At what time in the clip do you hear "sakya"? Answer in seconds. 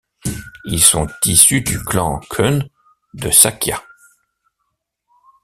3.29-3.83